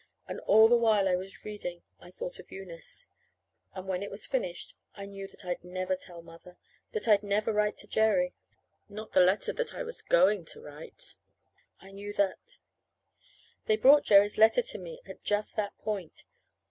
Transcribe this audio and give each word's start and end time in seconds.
And 0.27 0.39
all 0.47 0.67
the 0.67 0.75
while 0.75 1.07
I 1.07 1.15
was 1.15 1.45
reading 1.45 1.83
I 1.99 2.09
thought 2.09 2.39
of 2.39 2.51
Eunice. 2.51 3.07
And 3.75 3.87
when 3.87 4.01
it 4.01 4.09
was 4.09 4.25
finished 4.25 4.73
I 4.95 5.05
knew 5.05 5.27
that 5.27 5.45
I'd 5.45 5.63
never 5.63 5.95
tell 5.95 6.23
Mother, 6.23 6.57
that 6.93 7.07
I'd 7.07 7.21
never 7.21 7.53
write 7.53 7.77
to 7.77 7.87
Jerry 7.87 8.33
not 8.89 9.11
the 9.11 9.21
letter 9.21 9.53
that 9.53 9.75
I 9.75 9.83
was 9.83 10.01
going 10.01 10.43
to 10.45 10.59
write. 10.59 11.17
I 11.79 11.91
knew 11.91 12.13
that 12.13 12.57
They 13.67 13.77
brought 13.77 14.03
Jerry's 14.03 14.39
letter 14.39 14.63
to 14.63 14.77
me 14.79 15.01
at 15.05 15.21
just 15.23 15.55
that 15.57 15.77
point. 15.77 16.23